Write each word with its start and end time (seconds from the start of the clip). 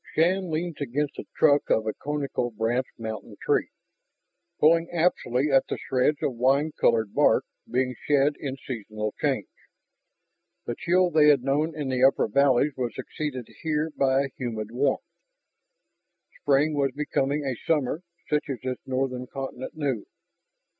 Shann 0.15 0.49
leaned 0.49 0.79
against 0.81 1.17
the 1.17 1.27
trunk 1.37 1.69
of 1.69 1.85
a 1.85 1.93
conical 1.93 2.49
branched 2.49 2.97
mountain 2.97 3.37
tree, 3.39 3.69
pulling 4.59 4.89
absently 4.89 5.51
at 5.51 5.67
the 5.67 5.77
shreds 5.77 6.17
of 6.23 6.33
wine 6.33 6.71
colored 6.71 7.13
bark 7.13 7.45
being 7.69 7.93
shed 8.07 8.33
in 8.39 8.57
seasonal 8.65 9.13
change. 9.21 9.45
The 10.65 10.73
chill 10.75 11.11
they 11.11 11.27
had 11.27 11.43
known 11.43 11.77
in 11.79 11.89
the 11.89 12.03
upper 12.03 12.27
valleys 12.27 12.73
was 12.75 12.95
succeeded 12.95 13.47
here 13.61 13.91
by 13.95 14.23
a 14.23 14.29
humid 14.35 14.71
warmth. 14.71 15.03
Spring 16.41 16.73
was 16.73 16.93
becoming 16.95 17.45
a 17.45 17.53
summer 17.67 18.01
such 18.27 18.45
as 18.49 18.57
this 18.63 18.79
northern 18.87 19.27
continent 19.27 19.77
knew. 19.77 20.07